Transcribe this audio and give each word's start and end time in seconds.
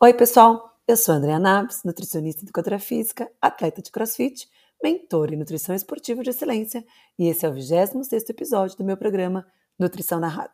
Oi, 0.00 0.14
pessoal! 0.14 0.78
Eu 0.86 0.96
sou 0.96 1.12
Andrea 1.12 1.40
Naves, 1.40 1.82
nutricionista 1.82 2.40
e 2.40 2.44
educadora 2.44 2.78
física, 2.78 3.28
atleta 3.42 3.82
de 3.82 3.90
crossfit, 3.90 4.48
mentor 4.80 5.32
em 5.32 5.36
nutrição 5.36 5.74
esportiva 5.74 6.22
de 6.22 6.30
excelência, 6.30 6.86
e 7.18 7.26
esse 7.26 7.44
é 7.44 7.48
o 7.48 7.52
26 7.52 8.30
episódio 8.30 8.76
do 8.76 8.84
meu 8.84 8.96
programa 8.96 9.44
Nutrição 9.76 10.20
Narrada. 10.20 10.52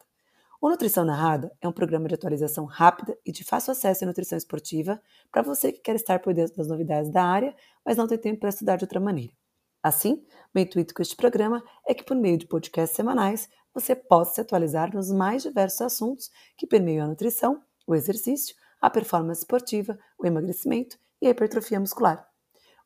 O 0.62 0.70
Nutrição 0.70 1.04
Narrada 1.04 1.52
é 1.60 1.68
um 1.68 1.72
programa 1.72 2.08
de 2.08 2.14
atualização 2.14 2.64
rápida 2.64 3.18
e 3.22 3.30
de 3.30 3.44
fácil 3.44 3.72
acesso 3.72 4.04
à 4.04 4.06
nutrição 4.06 4.38
esportiva 4.38 4.98
para 5.30 5.42
você 5.42 5.70
que 5.70 5.80
quer 5.80 5.96
estar 5.96 6.20
por 6.20 6.32
dentro 6.32 6.56
das 6.56 6.68
novidades 6.68 7.10
da 7.10 7.22
área, 7.22 7.54
mas 7.84 7.98
não 7.98 8.08
tem 8.08 8.16
tempo 8.16 8.40
para 8.40 8.48
estudar 8.48 8.76
de 8.76 8.84
outra 8.84 8.98
maneira. 8.98 9.34
Assim, 9.82 10.24
o 10.54 10.58
intuito 10.58 10.94
com 10.94 11.02
este 11.02 11.16
programa 11.16 11.62
é 11.86 11.92
que, 11.92 12.02
por 12.02 12.16
meio 12.16 12.38
de 12.38 12.46
podcasts 12.46 12.96
semanais, 12.96 13.50
você 13.74 13.94
possa 13.94 14.36
se 14.36 14.40
atualizar 14.40 14.94
nos 14.94 15.12
mais 15.12 15.42
diversos 15.42 15.82
assuntos 15.82 16.30
que 16.56 16.66
permeiam 16.66 17.04
a 17.04 17.08
nutrição, 17.08 17.62
o 17.86 17.94
exercício, 17.94 18.56
a 18.84 18.90
performance 18.90 19.40
esportiva, 19.40 19.98
o 20.18 20.26
emagrecimento 20.26 20.98
e 21.22 21.26
a 21.26 21.30
hipertrofia 21.30 21.80
muscular. 21.80 22.28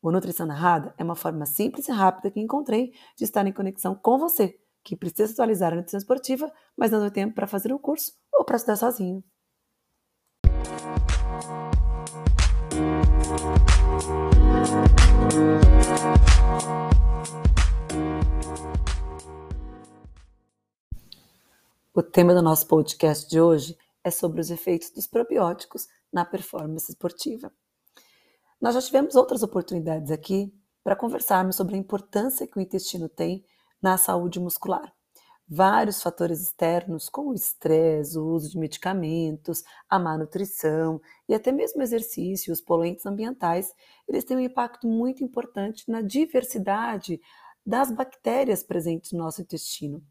O 0.01 0.13
Nutrição 0.13 0.47
Narrada 0.47 0.95
é 0.97 1.03
uma 1.03 1.17
forma 1.17 1.45
simples 1.45 1.89
e 1.89 1.93
rápida 1.93 2.31
que 2.31 2.39
encontrei 2.39 2.93
de 3.17 3.25
estar 3.25 3.45
em 3.49 3.53
conexão 3.53 3.97
com 3.97 4.17
você, 4.17 4.57
que 4.85 4.95
precisa 4.95 5.33
atualizar 5.33 5.73
a 5.73 5.77
nutrição 5.77 5.99
esportiva, 5.99 6.53
mas 6.77 6.93
não 6.93 7.01
tem 7.01 7.25
tempo 7.25 7.35
para 7.35 7.49
fazer 7.49 7.73
um 7.73 7.79
curso 7.79 8.13
ou 8.33 8.45
para 8.45 8.55
estudar 8.55 8.77
sozinho. 8.77 9.25
O 21.93 22.03
tema 22.05 22.33
do 22.33 22.41
nosso 22.41 22.69
podcast 22.69 23.29
de 23.29 23.41
hoje 23.41 23.77
é 24.09 24.11
sobre 24.11 24.41
os 24.41 24.51
efeitos 24.51 24.91
dos 24.91 25.07
probióticos 25.07 25.87
na 26.13 26.25
performance 26.25 26.91
esportiva. 26.91 27.53
Nós 28.61 28.75
já 28.75 28.83
tivemos 28.83 29.15
outras 29.15 29.43
oportunidades 29.43 30.11
aqui 30.11 30.53
para 30.83 30.97
conversarmos 30.97 31.57
sobre 31.57 31.77
a 31.77 31.79
importância 31.79 32.47
que 32.47 32.59
o 32.59 32.61
intestino 32.61 33.09
tem 33.09 33.45
na 33.81 33.97
saúde 33.97 34.41
muscular. 34.41 34.93
Vários 35.51 36.03
fatores 36.03 36.43
externos, 36.43 37.09
como 37.09 37.31
o 37.31 37.35
estresse, 37.35 38.19
o 38.19 38.27
uso 38.27 38.51
de 38.51 38.59
medicamentos, 38.59 39.63
a 39.89 39.99
má 39.99 40.19
nutrição 40.19 41.01
e 41.29 41.35
até 41.35 41.53
mesmo 41.53 41.81
o 41.81 41.83
exercício, 41.83 42.53
os 42.53 42.61
poluentes 42.61 43.07
ambientais, 43.07 43.73
eles 44.07 44.25
têm 44.25 44.37
um 44.37 44.41
impacto 44.41 44.87
muito 44.87 45.25
importante 45.25 45.85
na 45.89 46.03
diversidade 46.03 47.21
das 47.65 47.91
bactérias 47.91 48.63
presentes 48.63 49.13
no 49.13 49.19
nosso 49.19 49.41
intestino. 49.41 50.03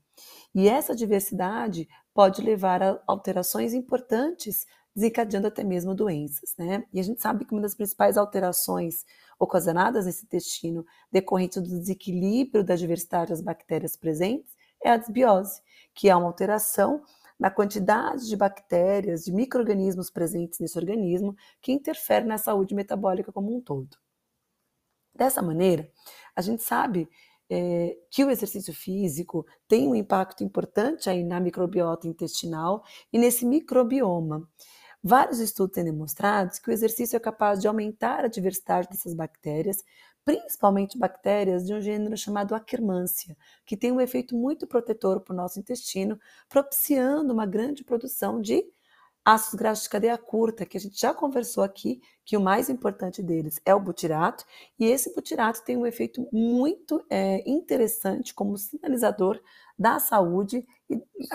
E 0.55 0.67
essa 0.67 0.95
diversidade 0.95 1.87
pode 2.17 2.41
levar 2.41 2.81
a 2.81 2.99
alterações 3.05 3.75
importantes, 3.75 4.65
desencadeando 4.95 5.45
até 5.45 5.63
mesmo 5.63 5.93
doenças. 5.93 6.55
Né? 6.57 6.83
E 6.91 6.99
a 6.99 7.03
gente 7.03 7.21
sabe 7.21 7.45
que 7.45 7.53
uma 7.53 7.61
das 7.61 7.75
principais 7.75 8.17
alterações 8.17 9.05
ocasionadas 9.37 10.07
nesse 10.07 10.25
intestino, 10.25 10.83
decorrente 11.11 11.61
do 11.61 11.67
desequilíbrio 11.67 12.63
da 12.63 12.75
diversidade 12.75 13.29
das 13.29 13.39
bactérias 13.39 13.95
presentes, 13.95 14.51
é 14.83 14.89
a 14.89 14.97
desbiose, 14.97 15.61
que 15.93 16.09
é 16.09 16.15
uma 16.15 16.25
alteração 16.25 17.03
na 17.37 17.51
quantidade 17.51 18.27
de 18.27 18.35
bactérias, 18.35 19.25
de 19.25 19.31
micro-organismos 19.31 20.09
presentes 20.09 20.57
nesse 20.57 20.75
organismo, 20.75 21.35
que 21.61 21.71
interfere 21.71 22.25
na 22.25 22.39
saúde 22.39 22.73
metabólica 22.73 23.31
como 23.31 23.55
um 23.55 23.61
todo. 23.61 23.95
Dessa 25.13 25.43
maneira, 25.43 25.87
a 26.35 26.41
gente 26.41 26.63
sabe 26.63 27.07
é, 27.49 27.97
que 28.09 28.23
o 28.23 28.29
exercício 28.29 28.73
físico 28.73 29.45
tem 29.67 29.87
um 29.87 29.95
impacto 29.95 30.43
importante 30.43 31.09
aí 31.09 31.23
na 31.23 31.39
microbiota 31.39 32.07
intestinal 32.07 32.83
e 33.11 33.17
nesse 33.17 33.45
microbioma. 33.45 34.47
Vários 35.03 35.39
estudos 35.39 35.75
têm 35.75 35.86
demonstrado 35.86 36.52
que 36.61 36.69
o 36.69 36.73
exercício 36.73 37.15
é 37.15 37.19
capaz 37.19 37.61
de 37.61 37.67
aumentar 37.67 38.25
a 38.25 38.27
diversidade 38.27 38.89
dessas 38.89 39.13
bactérias, 39.13 39.83
principalmente 40.25 40.97
bactérias 40.97 41.65
de 41.65 41.73
um 41.73 41.80
gênero 41.80 42.17
chamado 42.17 42.53
Akkermansia, 42.53 43.37
que 43.65 43.77
tem 43.77 43.91
um 43.91 44.02
efeito 44.02 44.36
muito 44.36 44.67
protetor 44.67 45.21
para 45.21 45.33
o 45.33 45.37
nosso 45.37 45.59
intestino, 45.59 46.19
propiciando 46.49 47.31
uma 47.31 47.45
grande 47.45 47.83
produção 47.83 48.41
de 48.41 48.65
ácidos 49.27 49.60
graxos 49.60 49.83
de 49.83 49.89
cadeia 49.89 50.17
curta, 50.17 50.65
que 50.65 50.77
a 50.77 50.80
gente 50.80 50.98
já 50.98 51.14
conversou 51.14 51.61
aqui, 51.61 52.02
que 52.23 52.38
o 52.38 52.42
mais 52.42 52.70
importante 52.70 53.21
deles 53.21 53.60
é 53.65 53.76
o 53.76 53.80
butirato, 53.80 54.45
e 54.80 54.86
esse 54.86 55.14
butirato 55.14 55.61
tem 55.65 55.76
um 55.76 55.86
efeito 55.86 56.26
muito 56.32 57.05
é, 57.10 57.43
interessante 57.45 58.33
como 58.33 58.58
sinalizador 58.58 59.37
da 59.77 59.99
saúde, 59.99 60.66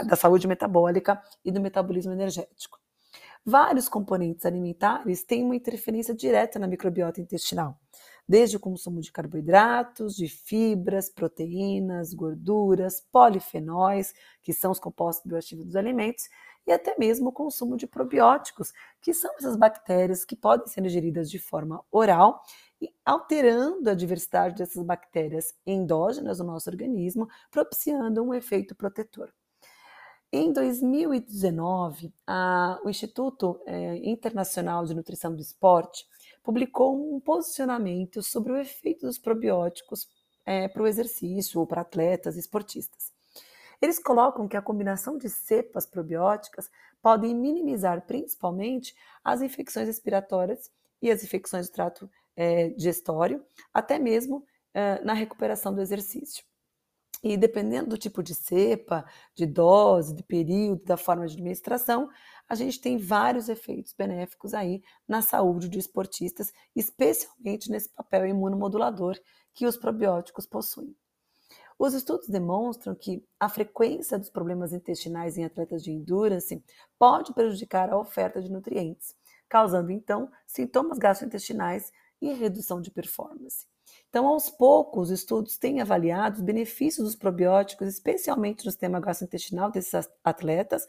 da 0.06 0.16
saúde 0.16 0.48
metabólica 0.48 1.22
e 1.44 1.52
do 1.52 1.60
metabolismo 1.60 2.12
energético. 2.12 2.81
Vários 3.44 3.91
componentes 3.91 4.47
alimentares 4.47 5.22
têm 5.22 5.44
uma 5.44 5.56
interferência 5.56 6.14
direta 6.14 6.58
na 6.58 6.66
microbiota 6.66 7.20
intestinal, 7.20 7.76
desde 8.26 8.56
o 8.56 8.60
consumo 8.60 9.00
de 9.00 9.12
carboidratos, 9.12 10.14
de 10.14 10.28
fibras, 10.28 11.10
proteínas, 11.10 12.14
gorduras, 12.14 13.02
polifenóis, 13.12 14.14
que 14.42 14.54
são 14.54 14.70
os 14.70 14.78
compostos 14.78 15.26
bioativos 15.26 15.66
dos 15.66 15.76
alimentos, 15.76 16.25
e 16.66 16.72
até 16.72 16.96
mesmo 16.98 17.30
o 17.30 17.32
consumo 17.32 17.76
de 17.76 17.86
probióticos, 17.86 18.72
que 19.00 19.12
são 19.12 19.30
essas 19.36 19.56
bactérias 19.56 20.24
que 20.24 20.36
podem 20.36 20.66
ser 20.66 20.84
ingeridas 20.84 21.30
de 21.30 21.38
forma 21.38 21.84
oral 21.90 22.42
alterando 23.04 23.90
a 23.90 23.94
diversidade 23.94 24.56
dessas 24.56 24.82
bactérias 24.82 25.54
endógenas 25.66 26.38
no 26.38 26.46
nosso 26.46 26.70
organismo, 26.70 27.28
propiciando 27.50 28.22
um 28.22 28.34
efeito 28.34 28.74
protetor. 28.74 29.32
Em 30.34 30.50
2019, 30.50 32.12
a, 32.26 32.80
o 32.82 32.88
Instituto 32.88 33.60
é, 33.66 33.96
Internacional 33.96 34.84
de 34.84 34.94
Nutrição 34.94 35.34
do 35.34 35.42
Esporte 35.42 36.06
publicou 36.42 37.14
um 37.14 37.20
posicionamento 37.20 38.22
sobre 38.22 38.52
o 38.52 38.56
efeito 38.56 39.06
dos 39.06 39.18
probióticos 39.18 40.08
é, 40.46 40.68
para 40.68 40.82
o 40.82 40.86
exercício 40.86 41.60
ou 41.60 41.66
para 41.66 41.82
atletas 41.82 42.36
e 42.36 42.40
esportistas. 42.40 43.11
Eles 43.82 43.98
colocam 43.98 44.47
que 44.47 44.56
a 44.56 44.62
combinação 44.62 45.19
de 45.19 45.28
cepas 45.28 45.84
probióticas 45.84 46.70
podem 47.03 47.34
minimizar 47.34 48.06
principalmente 48.06 48.94
as 49.25 49.43
infecções 49.43 49.88
respiratórias 49.88 50.70
e 51.03 51.10
as 51.10 51.25
infecções 51.25 51.69
do 51.69 51.72
trato 51.72 52.09
é, 52.37 52.69
digestório, 52.69 53.44
até 53.75 53.98
mesmo 53.98 54.47
é, 54.72 55.03
na 55.03 55.12
recuperação 55.12 55.75
do 55.75 55.81
exercício. 55.81 56.44
E 57.25 57.37
dependendo 57.37 57.91
do 57.91 57.98
tipo 57.98 58.22
de 58.22 58.37
cepa, 58.37 59.04
de 59.34 59.47
dose, 59.47 60.14
de 60.14 60.22
período, 60.22 60.84
da 60.84 60.97
forma 60.97 61.26
de 61.26 61.34
administração, 61.34 62.09
a 62.49 62.54
gente 62.54 62.81
tem 62.81 62.97
vários 62.99 63.49
efeitos 63.49 63.93
benéficos 63.93 64.54
aí 64.54 64.81
na 65.09 65.22
saúde 65.22 65.69
de 65.69 65.78
esportistas, 65.81 66.53
especialmente 66.75 67.69
nesse 67.69 67.88
papel 67.88 68.26
imunomodulador 68.26 69.19
que 69.53 69.66
os 69.66 69.76
probióticos 69.76 70.47
possuem. 70.47 70.94
Os 71.84 71.94
estudos 71.94 72.28
demonstram 72.28 72.94
que 72.94 73.26
a 73.41 73.48
frequência 73.48 74.16
dos 74.16 74.31
problemas 74.31 74.72
intestinais 74.72 75.37
em 75.37 75.44
atletas 75.44 75.82
de 75.82 75.91
endurance 75.91 76.62
pode 76.97 77.34
prejudicar 77.34 77.91
a 77.91 77.98
oferta 77.98 78.41
de 78.41 78.48
nutrientes, 78.48 79.16
causando 79.48 79.91
então 79.91 80.31
sintomas 80.47 80.97
gastrointestinais 80.97 81.91
e 82.20 82.32
redução 82.34 82.81
de 82.81 82.88
performance. 82.88 83.66
Então, 84.09 84.28
aos 84.28 84.48
poucos, 84.48 85.10
os 85.10 85.19
estudos 85.19 85.59
têm 85.59 85.81
avaliado 85.81 86.37
os 86.37 86.43
benefícios 86.44 87.04
dos 87.04 87.16
probióticos, 87.16 87.88
especialmente 87.88 88.64
no 88.64 88.70
sistema 88.70 89.00
gastrointestinal 89.00 89.69
desses 89.69 90.09
atletas, 90.22 90.87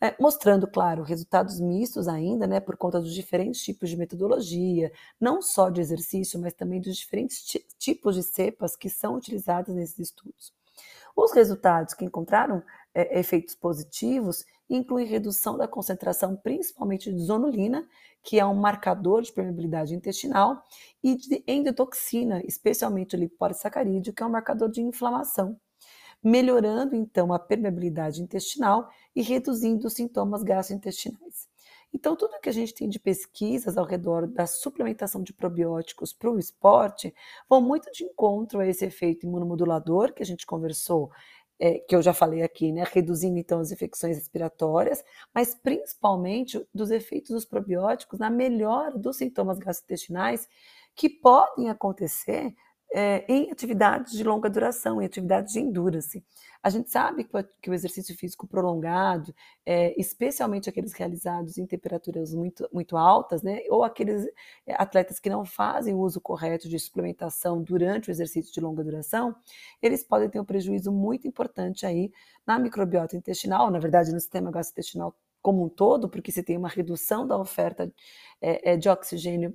é, 0.00 0.14
mostrando, 0.20 0.66
claro, 0.66 1.02
resultados 1.02 1.60
mistos 1.60 2.08
ainda, 2.08 2.46
né, 2.46 2.60
por 2.60 2.76
conta 2.76 3.00
dos 3.00 3.14
diferentes 3.14 3.62
tipos 3.62 3.90
de 3.90 3.96
metodologia, 3.96 4.92
não 5.20 5.40
só 5.40 5.70
de 5.70 5.80
exercício, 5.80 6.40
mas 6.40 6.54
também 6.54 6.80
dos 6.80 6.96
diferentes 6.96 7.44
tipos 7.78 8.14
de 8.16 8.22
cepas 8.22 8.76
que 8.76 8.90
são 8.90 9.14
utilizadas 9.14 9.74
nesses 9.74 9.98
estudos. 9.98 10.52
Os 11.16 11.32
resultados 11.32 11.94
que 11.94 12.04
encontraram 12.04 12.62
é, 12.92 13.18
efeitos 13.18 13.54
positivos 13.54 14.44
incluem 14.68 15.06
redução 15.06 15.56
da 15.56 15.68
concentração, 15.68 16.36
principalmente 16.36 17.12
de 17.12 17.20
zonulina, 17.20 17.86
que 18.22 18.40
é 18.40 18.46
um 18.46 18.54
marcador 18.54 19.22
de 19.22 19.32
permeabilidade 19.32 19.94
intestinal, 19.94 20.62
e 21.02 21.14
de 21.14 21.44
endotoxina, 21.46 22.42
especialmente 22.44 23.14
o 23.14 23.18
lipopolissacarídeo, 23.18 24.12
que 24.12 24.22
é 24.22 24.26
um 24.26 24.30
marcador 24.30 24.70
de 24.70 24.80
inflamação 24.80 25.60
melhorando 26.24 26.96
então 26.96 27.32
a 27.34 27.38
permeabilidade 27.38 28.22
intestinal 28.22 28.88
e 29.14 29.20
reduzindo 29.20 29.86
os 29.86 29.92
sintomas 29.92 30.42
gastrointestinais. 30.42 31.52
Então, 31.92 32.16
tudo 32.16 32.40
que 32.40 32.48
a 32.48 32.52
gente 32.52 32.74
tem 32.74 32.88
de 32.88 32.98
pesquisas 32.98 33.76
ao 33.76 33.84
redor 33.84 34.26
da 34.26 34.46
suplementação 34.46 35.22
de 35.22 35.32
probióticos 35.32 36.12
para 36.12 36.28
o 36.28 36.38
esporte 36.38 37.14
vão 37.48 37.60
muito 37.60 37.88
de 37.92 38.02
encontro 38.02 38.58
a 38.58 38.66
esse 38.66 38.84
efeito 38.84 39.26
imunomodulador 39.26 40.12
que 40.12 40.22
a 40.22 40.26
gente 40.26 40.44
conversou, 40.44 41.12
é, 41.56 41.78
que 41.78 41.94
eu 41.94 42.02
já 42.02 42.12
falei 42.12 42.42
aqui, 42.42 42.72
né? 42.72 42.84
Reduzindo 42.90 43.38
então 43.38 43.60
as 43.60 43.70
infecções 43.70 44.16
respiratórias, 44.16 45.04
mas 45.32 45.54
principalmente 45.54 46.66
dos 46.74 46.90
efeitos 46.90 47.30
dos 47.30 47.44
probióticos 47.44 48.18
na 48.18 48.28
melhora 48.28 48.98
dos 48.98 49.18
sintomas 49.18 49.58
gastrointestinais 49.58 50.48
que 50.96 51.08
podem 51.08 51.70
acontecer 51.70 52.56
é, 52.96 53.24
em 53.28 53.50
atividades 53.50 54.12
de 54.12 54.22
longa 54.22 54.48
duração, 54.48 55.02
em 55.02 55.04
atividades 55.04 55.52
de 55.52 55.58
endurance. 55.58 56.24
A 56.62 56.70
gente 56.70 56.88
sabe 56.88 57.28
que 57.60 57.68
o 57.68 57.74
exercício 57.74 58.16
físico 58.16 58.46
prolongado, 58.46 59.34
é, 59.66 60.00
especialmente 60.00 60.68
aqueles 60.68 60.92
realizados 60.92 61.58
em 61.58 61.66
temperaturas 61.66 62.32
muito, 62.32 62.68
muito 62.72 62.96
altas, 62.96 63.42
né, 63.42 63.62
ou 63.68 63.82
aqueles 63.82 64.24
é, 64.64 64.80
atletas 64.80 65.18
que 65.18 65.28
não 65.28 65.44
fazem 65.44 65.92
o 65.92 65.98
uso 65.98 66.20
correto 66.20 66.68
de 66.68 66.78
suplementação 66.78 67.60
durante 67.60 68.08
o 68.08 68.12
exercício 68.12 68.54
de 68.54 68.60
longa 68.60 68.84
duração, 68.84 69.34
eles 69.82 70.04
podem 70.04 70.30
ter 70.30 70.38
um 70.38 70.44
prejuízo 70.44 70.92
muito 70.92 71.26
importante 71.26 71.84
aí 71.84 72.12
na 72.46 72.60
microbiota 72.60 73.16
intestinal, 73.16 73.72
na 73.72 73.80
verdade 73.80 74.12
no 74.12 74.20
sistema 74.20 74.52
gastrointestinal 74.52 75.16
como 75.42 75.64
um 75.64 75.68
todo, 75.68 76.08
porque 76.08 76.30
você 76.30 76.44
tem 76.44 76.56
uma 76.56 76.68
redução 76.68 77.26
da 77.26 77.36
oferta 77.36 77.92
é, 78.40 78.72
é 78.72 78.76
de 78.76 78.88
oxigênio 78.88 79.52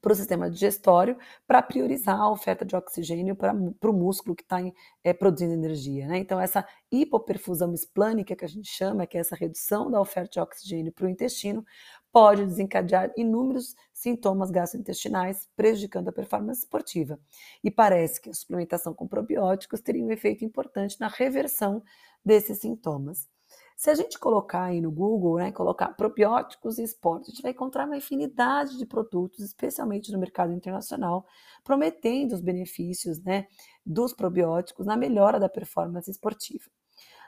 para 0.00 0.12
o 0.12 0.14
sistema 0.14 0.50
digestório 0.50 1.16
para 1.46 1.62
priorizar 1.62 2.20
a 2.20 2.30
oferta 2.30 2.64
de 2.64 2.76
oxigênio 2.76 3.34
para 3.34 3.52
o 3.52 3.92
músculo 3.92 4.34
que 4.34 4.42
está 4.42 4.58
é, 5.02 5.12
produzindo 5.12 5.52
energia. 5.52 6.06
Né? 6.06 6.18
Então, 6.18 6.40
essa 6.40 6.66
hipoperfusão 6.90 7.72
esplânica 7.74 8.34
que 8.34 8.44
a 8.44 8.48
gente 8.48 8.68
chama, 8.68 9.06
que 9.06 9.16
é 9.16 9.20
essa 9.20 9.36
redução 9.36 9.90
da 9.90 10.00
oferta 10.00 10.30
de 10.30 10.40
oxigênio 10.40 10.92
para 10.92 11.06
o 11.06 11.08
intestino, 11.08 11.64
pode 12.12 12.44
desencadear 12.44 13.12
inúmeros 13.16 13.74
sintomas 13.92 14.50
gastrointestinais, 14.50 15.48
prejudicando 15.56 16.08
a 16.08 16.12
performance 16.12 16.60
esportiva. 16.60 17.18
E 17.62 17.70
parece 17.70 18.20
que 18.20 18.30
a 18.30 18.34
suplementação 18.34 18.94
com 18.94 19.06
probióticos 19.06 19.80
teria 19.80 20.04
um 20.04 20.10
efeito 20.10 20.44
importante 20.44 20.98
na 21.00 21.08
reversão 21.08 21.82
desses 22.24 22.58
sintomas. 22.58 23.28
Se 23.78 23.90
a 23.90 23.94
gente 23.94 24.18
colocar 24.18 24.64
aí 24.64 24.80
no 24.80 24.90
Google, 24.90 25.36
né, 25.36 25.52
colocar 25.52 25.86
probióticos 25.94 26.78
e 26.78 26.82
esporte, 26.82 27.28
a 27.28 27.30
gente 27.30 27.42
vai 27.42 27.52
encontrar 27.52 27.86
uma 27.86 27.96
infinidade 27.96 28.76
de 28.76 28.84
produtos, 28.84 29.38
especialmente 29.38 30.10
no 30.10 30.18
mercado 30.18 30.52
internacional, 30.52 31.24
prometendo 31.62 32.32
os 32.32 32.40
benefícios 32.40 33.20
né, 33.20 33.46
dos 33.86 34.12
probióticos 34.12 34.84
na 34.84 34.96
melhora 34.96 35.38
da 35.38 35.48
performance 35.48 36.10
esportiva. 36.10 36.64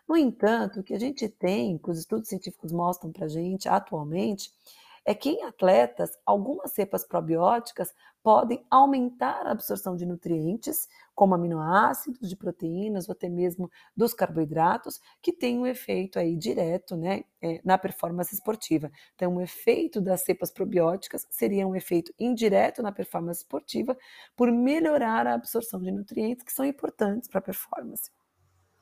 No 0.09 0.17
entanto, 0.17 0.81
o 0.81 0.83
que 0.83 0.93
a 0.93 0.99
gente 0.99 1.29
tem, 1.29 1.79
que 1.79 1.89
os 1.89 2.01
estudos 2.01 2.29
científicos 2.29 2.73
mostram 2.73 3.13
para 3.13 3.27
a 3.27 3.29
gente 3.29 3.69
atualmente, 3.69 4.53
é 5.05 5.15
que 5.15 5.31
em 5.31 5.45
atletas, 5.45 6.19
algumas 6.27 6.73
cepas 6.73 7.07
probióticas 7.07 7.95
podem 8.23 8.65
aumentar 8.71 9.47
a 9.47 9.53
absorção 9.53 9.97
de 9.97 10.05
nutrientes, 10.05 10.89
como 11.15 11.35
aminoácidos, 11.35 12.29
de 12.29 12.37
proteínas 12.37 13.09
ou 13.09 13.13
até 13.13 13.29
mesmo 13.29 13.71
dos 13.97 14.13
carboidratos, 14.13 15.01
que 15.23 15.33
tem 15.33 15.59
um 15.59 15.67
efeito 15.67 16.19
aí 16.19 16.37
direto 16.37 16.97
né, 16.97 17.25
é, 17.41 17.61
na 17.65 17.79
performance 17.79 18.35
esportiva. 18.35 18.91
Então, 19.15 19.37
o 19.37 19.41
efeito 19.41 20.01
das 20.01 20.23
cepas 20.23 20.51
probióticas 20.51 21.27
seria 21.31 21.67
um 21.67 21.75
efeito 21.75 22.13
indireto 22.19 22.83
na 22.83 22.93
performance 22.93 23.41
esportiva 23.41 23.97
por 24.37 24.51
melhorar 24.53 25.27
a 25.27 25.35
absorção 25.35 25.81
de 25.81 25.91
nutrientes 25.91 26.45
que 26.45 26.53
são 26.53 26.65
importantes 26.65 27.29
para 27.29 27.39
a 27.39 27.43
performance. 27.43 28.11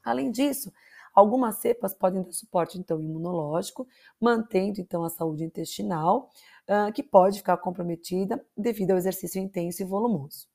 Além 0.02 0.30
disso, 0.30 0.72
Algumas 1.18 1.56
cepas 1.56 1.92
podem 1.92 2.22
dar 2.22 2.30
suporte 2.30 2.78
então 2.78 3.02
imunológico, 3.02 3.88
mantendo 4.20 4.80
então 4.80 5.02
a 5.02 5.10
saúde 5.10 5.42
intestinal, 5.42 6.30
uh, 6.68 6.92
que 6.92 7.02
pode 7.02 7.38
ficar 7.38 7.56
comprometida 7.56 8.40
devido 8.56 8.92
ao 8.92 8.96
exercício 8.96 9.42
intenso 9.42 9.82
e 9.82 9.84
volumoso. 9.84 10.46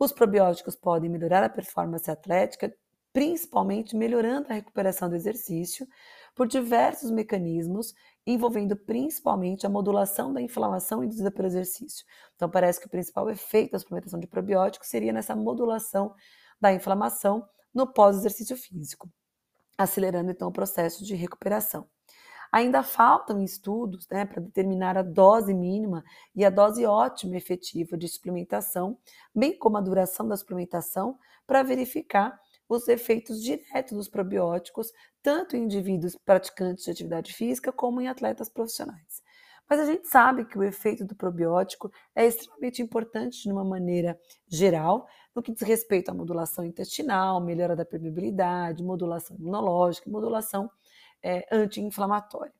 Os 0.00 0.10
probióticos 0.10 0.74
podem 0.74 1.08
melhorar 1.08 1.44
a 1.44 1.48
performance 1.48 2.10
atlética, 2.10 2.74
principalmente 3.12 3.94
melhorando 3.94 4.48
a 4.50 4.54
recuperação 4.54 5.08
do 5.08 5.14
exercício, 5.14 5.86
por 6.34 6.48
diversos 6.48 7.12
mecanismos, 7.12 7.94
envolvendo 8.26 8.74
principalmente 8.76 9.64
a 9.64 9.70
modulação 9.70 10.32
da 10.32 10.42
inflamação 10.42 11.04
induzida 11.04 11.30
pelo 11.30 11.46
exercício. 11.46 12.04
Então, 12.34 12.50
parece 12.50 12.80
que 12.80 12.86
o 12.88 12.90
principal 12.90 13.30
efeito 13.30 13.70
da 13.70 13.78
suplementação 13.78 14.18
de 14.18 14.26
probióticos 14.26 14.88
seria 14.88 15.12
nessa 15.12 15.36
modulação 15.36 16.12
da 16.60 16.72
inflamação 16.72 17.46
no 17.72 17.86
pós-exercício 17.86 18.56
físico 18.56 19.08
acelerando 19.82 20.30
então 20.30 20.48
o 20.48 20.52
processo 20.52 21.04
de 21.04 21.14
recuperação. 21.14 21.88
Ainda 22.52 22.82
faltam 22.82 23.42
estudos 23.42 24.08
né, 24.10 24.24
para 24.24 24.42
determinar 24.42 24.98
a 24.98 25.02
dose 25.02 25.54
mínima 25.54 26.02
e 26.34 26.44
a 26.44 26.50
dose 26.50 26.84
ótima 26.84 27.36
efetiva 27.36 27.96
de 27.96 28.08
suplementação, 28.08 28.98
bem 29.34 29.56
como 29.56 29.78
a 29.78 29.80
duração 29.80 30.26
da 30.26 30.36
suplementação, 30.36 31.16
para 31.46 31.62
verificar 31.62 32.38
os 32.68 32.88
efeitos 32.88 33.42
diretos 33.42 33.92
dos 33.92 34.08
probióticos, 34.08 34.92
tanto 35.22 35.56
em 35.56 35.64
indivíduos 35.64 36.16
praticantes 36.24 36.84
de 36.84 36.90
atividade 36.90 37.32
física 37.32 37.72
como 37.72 38.00
em 38.00 38.08
atletas 38.08 38.48
profissionais. 38.48 39.22
Mas 39.68 39.78
a 39.78 39.86
gente 39.86 40.08
sabe 40.08 40.44
que 40.44 40.58
o 40.58 40.64
efeito 40.64 41.04
do 41.04 41.14
probiótico 41.14 41.92
é 42.14 42.26
extremamente 42.26 42.82
importante 42.82 43.40
de 43.40 43.52
uma 43.52 43.64
maneira 43.64 44.18
geral, 44.48 45.06
no 45.34 45.42
que 45.42 45.52
diz 45.52 45.62
respeito 45.62 46.10
à 46.10 46.14
modulação 46.14 46.64
intestinal, 46.64 47.40
melhora 47.40 47.76
da 47.76 47.84
permeabilidade, 47.84 48.82
modulação 48.82 49.36
imunológica, 49.36 50.10
modulação 50.10 50.70
é, 51.22 51.46
anti-inflamatória. 51.52 52.52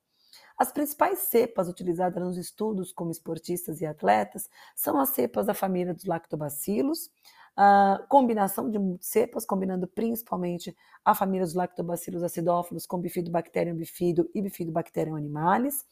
As 0.57 0.71
principais 0.71 1.21
cepas 1.21 1.69
utilizadas 1.69 2.23
nos 2.23 2.37
estudos 2.37 2.93
como 2.93 3.11
esportistas 3.11 3.81
e 3.81 3.87
atletas 3.87 4.49
são 4.77 5.01
as 5.01 5.09
cepas 5.11 5.47
da 5.47 5.55
família 5.55 5.95
dos 5.95 6.05
lactobacilos, 6.05 7.11
a 7.57 8.05
combinação 8.09 8.71
de 8.71 8.79
cepas, 9.01 9.45
combinando 9.45 9.87
principalmente 9.89 10.77
a 11.05 11.15
família 11.15 11.45
dos 11.47 11.55
lactobacilos 11.55 12.23
acidófilos 12.23 12.87
com 12.87 13.01
bifidobacterium 13.01 13.75
bifido 13.75 14.31
e 14.35 14.41
bifidobacterium 14.41 15.17
animalis, 15.17 15.85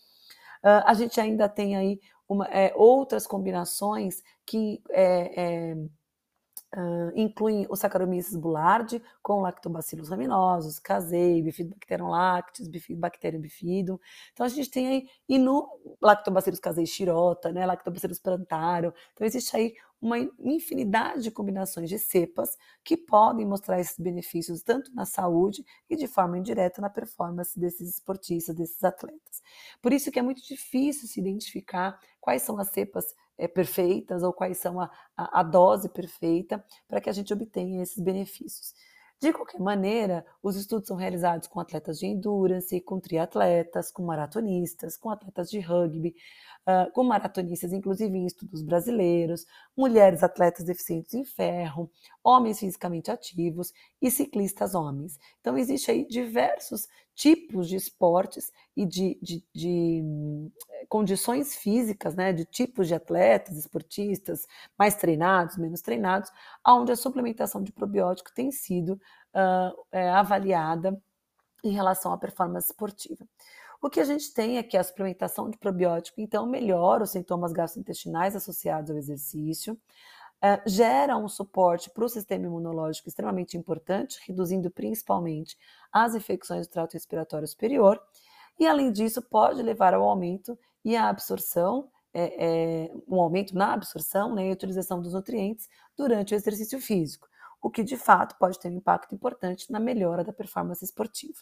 a 0.62 0.92
gente 0.94 1.20
ainda 1.20 1.48
tem 1.48 1.76
aí 1.76 2.00
uma, 2.28 2.46
é, 2.46 2.72
outras 2.76 3.26
combinações 3.26 4.22
que 4.44 4.82
é, 4.90 5.70
é, 5.70 5.76
Uh, 6.76 7.10
incluem 7.16 7.66
o 7.70 7.74
Saccharomyces 7.74 8.36
boulardii 8.36 9.02
com 9.22 9.40
lactobacillus 9.40 10.10
raminosos, 10.10 10.78
casei, 10.78 11.42
bifidobacterium 11.42 12.08
lactis, 12.08 12.68
bifidobacterium 12.68 13.40
bifidum. 13.40 13.98
Então 14.34 14.44
a 14.44 14.50
gente 14.50 14.70
tem 14.70 14.86
aí 14.86 15.08
e 15.26 15.38
no 15.38 15.66
lactobacillus 16.00 16.60
casei 16.60 16.84
shirota, 16.84 17.50
né, 17.52 17.64
lactobacillus 17.64 18.18
plantarum. 18.18 18.92
Então 19.14 19.26
existe 19.26 19.56
aí 19.56 19.74
uma 20.00 20.18
infinidade 20.38 21.22
de 21.22 21.30
combinações 21.30 21.88
de 21.88 21.98
cepas 21.98 22.56
que 22.84 22.96
podem 22.96 23.44
mostrar 23.44 23.80
esses 23.80 23.98
benefícios 23.98 24.62
tanto 24.62 24.94
na 24.94 25.04
saúde 25.04 25.64
e 25.90 25.96
de 25.96 26.06
forma 26.06 26.38
indireta 26.38 26.80
na 26.80 26.88
performance 26.88 27.58
desses 27.58 27.88
esportistas, 27.90 28.54
desses 28.54 28.82
atletas. 28.84 29.42
Por 29.82 29.92
isso 29.92 30.10
que 30.10 30.18
é 30.18 30.22
muito 30.22 30.42
difícil 30.42 31.08
se 31.08 31.20
identificar 31.20 31.98
quais 32.20 32.42
são 32.42 32.58
as 32.58 32.68
cepas 32.68 33.04
é, 33.36 33.48
perfeitas 33.48 34.22
ou 34.22 34.32
quais 34.32 34.58
são 34.58 34.80
a, 34.80 34.90
a, 35.16 35.40
a 35.40 35.42
dose 35.42 35.88
perfeita 35.88 36.64
para 36.86 37.00
que 37.00 37.08
a 37.08 37.12
gente 37.12 37.32
obtenha 37.32 37.82
esses 37.82 37.98
benefícios. 37.98 38.74
De 39.20 39.32
qualquer 39.32 39.60
maneira, 39.60 40.24
os 40.40 40.54
estudos 40.54 40.86
são 40.86 40.96
realizados 40.96 41.48
com 41.48 41.58
atletas 41.58 41.98
de 41.98 42.06
endurance, 42.06 42.80
com 42.80 43.00
triatletas, 43.00 43.90
com 43.90 44.04
maratonistas, 44.04 44.96
com 44.96 45.10
atletas 45.10 45.50
de 45.50 45.58
rugby, 45.58 46.14
uh, 46.68 46.92
com 46.92 47.02
maratonistas, 47.02 47.72
inclusive 47.72 48.16
em 48.16 48.26
estudos 48.26 48.62
brasileiros, 48.62 49.44
mulheres 49.76 50.22
atletas 50.22 50.64
deficientes 50.64 51.14
em 51.14 51.24
ferro, 51.24 51.90
homens 52.22 52.60
fisicamente 52.60 53.10
ativos 53.10 53.72
e 54.00 54.08
ciclistas 54.08 54.76
homens. 54.76 55.18
Então, 55.40 55.58
existe 55.58 55.90
aí 55.90 56.06
diversos 56.06 56.86
tipos 57.18 57.68
de 57.68 57.74
esportes 57.74 58.52
e 58.76 58.86
de, 58.86 59.18
de, 59.20 59.44
de 59.52 60.00
hum, 60.04 60.52
condições 60.88 61.56
físicas, 61.56 62.14
né, 62.14 62.32
de 62.32 62.44
tipos 62.44 62.86
de 62.86 62.94
atletas, 62.94 63.58
esportistas, 63.58 64.46
mais 64.78 64.94
treinados, 64.94 65.56
menos 65.56 65.82
treinados, 65.82 66.30
onde 66.64 66.92
a 66.92 66.96
suplementação 66.96 67.60
de 67.60 67.72
probiótico 67.72 68.32
tem 68.32 68.52
sido 68.52 68.92
uh, 69.34 69.84
é, 69.90 70.08
avaliada 70.10 70.96
em 71.64 71.72
relação 71.72 72.12
à 72.12 72.18
performance 72.18 72.68
esportiva. 72.68 73.26
O 73.82 73.90
que 73.90 73.98
a 73.98 74.04
gente 74.04 74.32
tem 74.32 74.56
é 74.56 74.62
que 74.62 74.76
a 74.76 74.84
suplementação 74.84 75.50
de 75.50 75.58
probiótico, 75.58 76.20
então, 76.20 76.46
melhora 76.46 77.02
os 77.02 77.10
sintomas 77.10 77.52
gastrointestinais 77.52 78.36
associados 78.36 78.92
ao 78.92 78.96
exercício, 78.96 79.76
uh, 80.42 80.68
gera 80.68 81.16
um 81.16 81.28
suporte 81.28 81.90
para 81.90 82.04
o 82.04 82.08
sistema 82.08 82.46
imunológico 82.46 83.08
extremamente 83.08 83.56
importante, 83.56 84.18
reduzindo 84.26 84.70
principalmente 84.70 85.56
as 85.92 86.14
infecções 86.14 86.66
do 86.66 86.70
trato 86.70 86.94
respiratório 86.94 87.46
superior, 87.46 88.00
e 88.58 88.66
além 88.66 88.90
disso, 88.90 89.22
pode 89.22 89.62
levar 89.62 89.94
ao 89.94 90.02
aumento 90.02 90.58
e 90.84 90.96
à 90.96 91.08
absorção, 91.08 91.90
é, 92.12 92.86
é, 92.86 92.92
um 93.06 93.20
aumento 93.20 93.54
na 93.54 93.72
absorção 93.72 94.34
né, 94.34 94.48
e 94.48 94.52
utilização 94.52 95.00
dos 95.00 95.12
nutrientes 95.12 95.68
durante 95.96 96.34
o 96.34 96.36
exercício 96.36 96.80
físico, 96.80 97.28
o 97.62 97.70
que 97.70 97.84
de 97.84 97.96
fato 97.96 98.36
pode 98.38 98.58
ter 98.58 98.68
um 98.68 98.76
impacto 98.76 99.14
importante 99.14 99.70
na 99.70 99.78
melhora 99.78 100.24
da 100.24 100.32
performance 100.32 100.84
esportiva. 100.84 101.38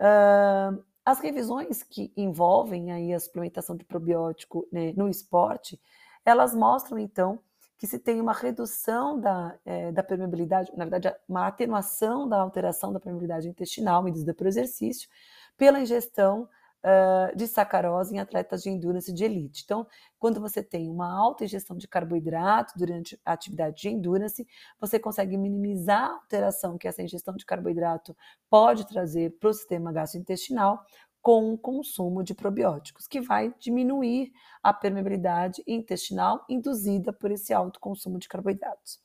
Uh, 0.00 0.82
as 1.04 1.20
revisões 1.20 1.82
que 1.82 2.12
envolvem 2.16 2.90
aí 2.90 3.12
a 3.12 3.20
suplementação 3.20 3.76
de 3.76 3.84
probiótico 3.84 4.66
né, 4.72 4.92
no 4.96 5.08
esporte, 5.08 5.78
elas 6.24 6.54
mostram 6.54 6.98
então 6.98 7.38
que 7.78 7.86
se 7.86 7.98
tem 7.98 8.20
uma 8.20 8.32
redução 8.32 9.18
da, 9.18 9.58
é, 9.64 9.92
da 9.92 10.02
permeabilidade, 10.02 10.72
na 10.76 10.84
verdade, 10.84 11.16
uma 11.28 11.46
atenuação 11.46 12.28
da 12.28 12.40
alteração 12.40 12.92
da 12.92 13.00
permeabilidade 13.00 13.48
intestinal 13.48 14.02
medida 14.02 14.32
pelo 14.32 14.48
exercício, 14.48 15.08
pela 15.56 15.80
ingestão 15.80 16.48
uh, 16.84 17.36
de 17.36 17.46
sacarose 17.46 18.14
em 18.14 18.20
atletas 18.20 18.62
de 18.62 18.70
endurance 18.70 19.12
de 19.12 19.24
elite. 19.24 19.62
Então, 19.64 19.86
quando 20.18 20.40
você 20.40 20.62
tem 20.62 20.90
uma 20.90 21.10
alta 21.10 21.44
ingestão 21.44 21.76
de 21.76 21.88
carboidrato 21.88 22.74
durante 22.76 23.18
a 23.24 23.32
atividade 23.32 23.80
de 23.80 23.88
endurance, 23.88 24.46
você 24.78 24.98
consegue 24.98 25.36
minimizar 25.36 26.10
a 26.10 26.14
alteração 26.14 26.76
que 26.76 26.86
essa 26.86 27.02
ingestão 27.02 27.34
de 27.34 27.46
carboidrato 27.46 28.16
pode 28.50 28.86
trazer 28.86 29.36
para 29.38 29.48
o 29.48 29.54
sistema 29.54 29.92
gastrointestinal 29.92 30.84
com 31.24 31.54
o 31.54 31.56
consumo 31.56 32.22
de 32.22 32.34
probióticos, 32.34 33.06
que 33.06 33.18
vai 33.18 33.50
diminuir 33.58 34.30
a 34.62 34.74
permeabilidade 34.74 35.64
intestinal 35.66 36.44
induzida 36.50 37.14
por 37.14 37.30
esse 37.30 37.50
alto 37.54 37.80
consumo 37.80 38.18
de 38.18 38.28
carboidratos. 38.28 39.00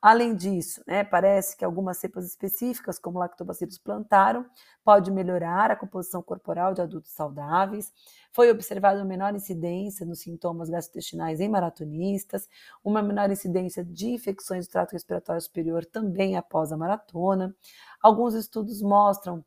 Além 0.00 0.34
disso, 0.34 0.82
né, 0.86 1.04
parece 1.04 1.54
que 1.54 1.64
algumas 1.64 1.98
cepas 1.98 2.26
específicas, 2.26 2.98
como 2.98 3.18
lactobacillus 3.18 3.76
plantarum, 3.76 4.46
pode 4.82 5.10
melhorar 5.12 5.70
a 5.70 5.76
composição 5.76 6.22
corporal 6.22 6.72
de 6.72 6.80
adultos 6.80 7.12
saudáveis. 7.12 7.92
Foi 8.32 8.50
observada 8.50 8.98
uma 8.98 9.04
menor 9.04 9.34
incidência 9.34 10.06
nos 10.06 10.20
sintomas 10.20 10.70
gastrointestinais 10.70 11.38
em 11.38 11.50
maratonistas, 11.50 12.48
uma 12.82 13.02
menor 13.02 13.30
incidência 13.30 13.84
de 13.84 14.08
infecções 14.08 14.66
do 14.66 14.70
trato 14.72 14.92
respiratório 14.92 15.40
superior 15.42 15.84
também 15.84 16.34
após 16.34 16.72
a 16.72 16.78
maratona. 16.78 17.54
Alguns 18.02 18.34
estudos 18.34 18.80
mostram 18.82 19.44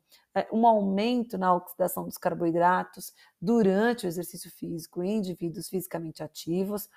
um 0.52 0.66
aumento 0.66 1.38
na 1.38 1.54
oxidação 1.54 2.04
dos 2.04 2.18
carboidratos 2.18 3.14
durante 3.40 4.04
o 4.04 4.08
exercício 4.08 4.50
físico 4.50 5.02
em 5.02 5.18
indivíduos 5.18 5.68
fisicamente 5.68 6.22
ativos, 6.22 6.90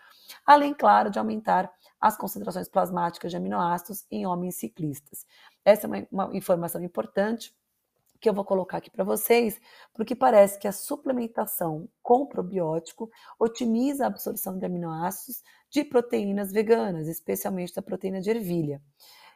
além, 0.46 0.74
claro, 0.74 1.10
de 1.10 1.19
aumentar 1.19 1.72
as 2.01 2.17
concentrações 2.17 2.67
plasmáticas 2.67 3.31
de 3.31 3.38
aminoácidos 3.38 4.05
em 4.12 4.25
homens 4.25 4.55
ciclistas. 4.55 5.25
Essa 5.63 5.88
é 5.88 5.88
uma, 5.88 6.08
uma 6.12 6.36
informação 6.36 6.84
importante 6.84 7.55
que 8.19 8.27
eu 8.27 8.34
vou 8.34 8.43
colocar 8.43 8.77
aqui 8.77 8.89
para 8.89 9.03
vocês, 9.03 9.60
porque 9.93 10.13
parece 10.13 10.60
que 10.60 10.67
a 10.67 10.74
suplementação 10.74 11.88
com 12.03 12.25
probiótico 12.25 13.10
otimiza 13.39 14.03
a 14.03 14.08
absorção 14.08 14.58
de 14.58 14.65
aminoácidos 14.65 15.41
de 15.69 15.84
proteínas 15.86 16.51
veganas, 16.51 17.08
especialmente 17.08 17.74
da 17.74 17.81
proteína 17.81 18.19
de 18.19 18.29
ervilha. 18.29 18.81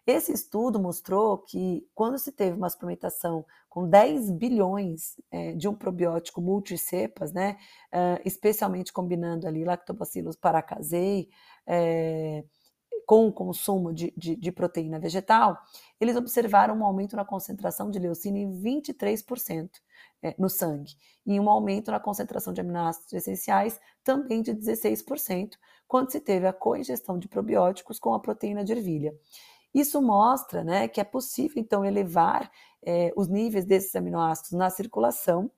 Esse 0.05 0.33
estudo 0.33 0.79
mostrou 0.79 1.37
que 1.37 1.87
quando 1.95 2.17
se 2.17 2.31
teve 2.31 2.57
uma 2.57 2.69
suplementação 2.69 3.45
com 3.69 3.87
10 3.87 4.31
bilhões 4.31 5.15
é, 5.31 5.53
de 5.53 5.67
um 5.67 5.73
probiótico 5.73 6.41
multicepas, 6.41 7.31
né, 7.31 7.57
é, 7.91 8.21
especialmente 8.25 8.91
combinando 8.91 9.47
ali 9.47 9.63
lactobacillus 9.63 10.35
paracasei, 10.35 11.29
é, 11.65 12.43
com 13.05 13.27
o 13.27 13.33
consumo 13.33 13.93
de, 13.93 14.13
de, 14.17 14.35
de, 14.35 14.51
proteína 14.51 14.99
vegetal, 14.99 15.57
eles 15.99 16.15
observaram 16.15 16.75
um 16.75 16.85
aumento 16.85 17.15
na 17.15 17.25
concentração 17.25 17.89
de 17.89 17.99
leucina 17.99 18.37
em 18.37 18.61
23% 18.61 19.69
é, 20.21 20.35
no 20.37 20.49
sangue 20.49 20.95
e 21.25 21.39
um 21.39 21.49
aumento 21.49 21.91
na 21.91 21.99
concentração 21.99 22.53
de 22.53 22.61
aminoácidos 22.61 23.13
essenciais 23.13 23.79
também 24.03 24.41
de 24.41 24.53
16%, 24.53 25.51
quando 25.87 26.11
se 26.11 26.19
teve 26.19 26.47
a 26.47 26.53
coingestão 26.53 27.17
de 27.17 27.27
probióticos 27.27 27.99
com 27.99 28.13
a 28.13 28.19
proteína 28.19 28.63
de 28.63 28.71
ervilha. 28.71 29.13
Isso 29.73 30.01
mostra 30.01 30.63
né, 30.63 30.87
que 30.87 31.01
é 31.01 31.03
possível, 31.03 31.61
então, 31.61 31.83
elevar 31.83 32.51
é, 32.81 33.11
os 33.15 33.27
níveis 33.27 33.65
desses 33.65 33.95
aminoácidos 33.95 34.51
na 34.51 34.69
circulação, 34.69 35.49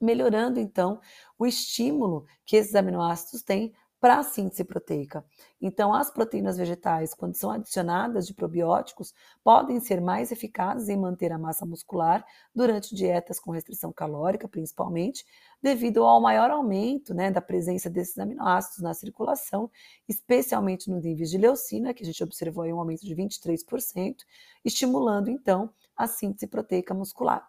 melhorando, 0.00 0.58
então, 0.58 1.00
o 1.38 1.46
estímulo 1.46 2.26
que 2.44 2.56
esses 2.56 2.74
aminoácidos 2.74 3.42
têm 3.42 3.72
para 4.04 4.18
a 4.18 4.22
síntese 4.22 4.62
proteica. 4.64 5.24
Então, 5.58 5.94
as 5.94 6.10
proteínas 6.10 6.58
vegetais, 6.58 7.14
quando 7.14 7.36
são 7.36 7.50
adicionadas 7.50 8.26
de 8.26 8.34
probióticos, 8.34 9.14
podem 9.42 9.80
ser 9.80 9.98
mais 9.98 10.30
eficazes 10.30 10.90
em 10.90 10.96
manter 10.98 11.32
a 11.32 11.38
massa 11.38 11.64
muscular 11.64 12.22
durante 12.54 12.94
dietas 12.94 13.40
com 13.40 13.50
restrição 13.50 13.90
calórica, 13.90 14.46
principalmente, 14.46 15.24
devido 15.62 16.04
ao 16.04 16.20
maior 16.20 16.50
aumento 16.50 17.14
né, 17.14 17.30
da 17.30 17.40
presença 17.40 17.88
desses 17.88 18.18
aminoácidos 18.18 18.82
na 18.82 18.92
circulação, 18.92 19.70
especialmente 20.06 20.90
nos 20.90 21.02
níveis 21.02 21.30
de 21.30 21.38
leucina, 21.38 21.94
que 21.94 22.02
a 22.02 22.06
gente 22.06 22.22
observou 22.22 22.64
aí 22.64 22.74
um 22.74 22.80
aumento 22.80 23.06
de 23.06 23.16
23%, 23.16 24.16
estimulando 24.62 25.30
então 25.30 25.72
a 25.96 26.06
síntese 26.06 26.46
proteica 26.46 26.92
muscular. 26.92 27.48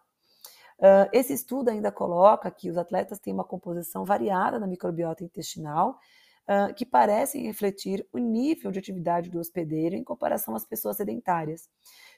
Uh, 0.78 1.08
esse 1.10 1.32
estudo 1.32 1.70
ainda 1.70 1.90
coloca 1.90 2.50
que 2.50 2.70
os 2.70 2.76
atletas 2.76 3.18
têm 3.18 3.32
uma 3.32 3.44
composição 3.44 4.06
variada 4.06 4.58
na 4.58 4.66
microbiota 4.66 5.24
intestinal, 5.24 5.98
que 6.76 6.86
parecem 6.86 7.42
refletir 7.42 8.06
o 8.12 8.18
nível 8.18 8.70
de 8.70 8.78
atividade 8.78 9.28
do 9.30 9.40
hospedeiro 9.40 9.96
em 9.96 10.04
comparação 10.04 10.54
às 10.54 10.64
pessoas 10.64 10.96
sedentárias. 10.96 11.68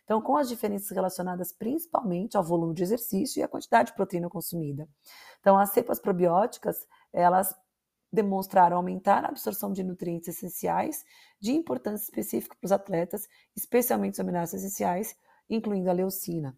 Então, 0.05 0.21
com 0.21 0.37
as 0.37 0.49
diferenças 0.49 0.91
relacionadas 0.91 1.53
principalmente 1.53 2.37
ao 2.37 2.45
volume 2.45 2.75
de 2.75 2.83
exercício 2.83 3.41
e 3.41 3.43
à 3.43 3.49
quantidade 3.49 3.91
de 3.91 3.97
proteína 3.97 4.29
consumida. 4.29 4.89
Então, 5.41 5.59
as 5.59 5.71
cepas 5.71 5.99
probióticas, 5.99 6.87
elas 7.13 7.55
demonstraram 8.11 8.79
aumentar 8.79 9.25
a 9.25 9.29
absorção 9.29 9.73
de 9.73 9.85
nutrientes 9.85 10.29
essenciais 10.29 11.05
de 11.39 11.53
importância 11.53 12.05
específica 12.05 12.57
para 12.59 12.67
os 12.67 12.73
atletas, 12.73 13.29
especialmente 13.55 14.15
os 14.15 14.21
aminoácidos 14.21 14.65
essenciais, 14.65 15.15
incluindo 15.49 15.91
a 15.91 15.93
leucina. 15.93 16.57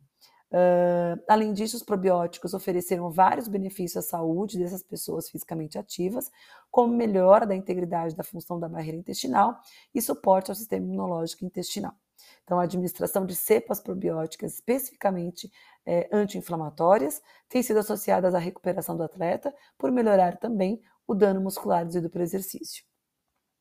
Uh, 0.52 1.22
além 1.28 1.52
disso, 1.52 1.76
os 1.76 1.82
probióticos 1.82 2.54
ofereceram 2.54 3.08
vários 3.08 3.46
benefícios 3.46 4.04
à 4.04 4.08
saúde 4.08 4.58
dessas 4.58 4.82
pessoas 4.82 5.30
fisicamente 5.30 5.78
ativas, 5.78 6.30
como 6.70 6.92
melhora 6.92 7.46
da 7.46 7.54
integridade 7.54 8.16
da 8.16 8.24
função 8.24 8.58
da 8.58 8.68
barreira 8.68 8.96
intestinal 8.96 9.56
e 9.94 10.02
suporte 10.02 10.50
ao 10.50 10.54
sistema 10.56 10.84
imunológico 10.84 11.44
intestinal. 11.44 11.94
Então, 12.42 12.58
a 12.58 12.64
administração 12.64 13.24
de 13.24 13.34
cepas 13.34 13.80
probióticas 13.80 14.54
especificamente 14.54 15.50
é, 15.86 16.08
anti-inflamatórias 16.12 17.22
tem 17.48 17.62
sido 17.62 17.78
associada 17.78 18.28
à 18.28 18.40
recuperação 18.40 18.96
do 18.96 19.04
atleta 19.04 19.54
por 19.78 19.92
melhorar 19.92 20.36
também 20.36 20.82
o 21.06 21.14
dano 21.14 21.40
muscular 21.40 21.86
devido 21.86 22.10
pelo 22.10 22.24
exercício. 22.24 22.84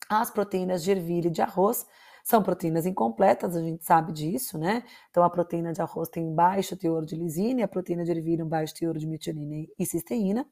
As 0.09 0.31
proteínas 0.31 0.83
de 0.83 0.89
ervilha 0.89 1.27
e 1.27 1.31
de 1.31 1.41
arroz 1.41 1.85
são 2.29 2.43
proteínas 2.43 2.85
incompletas, 2.85 3.55
a 3.55 3.59
gente 3.59 3.83
sabe 3.83 4.13
disso, 4.13 4.59
né? 4.59 4.83
Então, 5.09 5.23
a 5.23 5.29
proteína 5.31 5.73
de 5.73 5.81
arroz 5.81 6.07
tem 6.09 6.31
baixo 6.31 6.77
teor 6.77 7.03
de 7.03 7.15
lisina 7.15 7.63
a 7.63 7.67
proteína 7.67 8.05
de 8.05 8.11
ervilha 8.11 8.45
um 8.45 8.47
baixo 8.47 8.75
teor 8.75 8.95
de 8.99 9.07
metionina 9.07 9.67
e 9.79 9.83
cisteína. 9.83 10.45